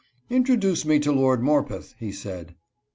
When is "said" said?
2.11-2.55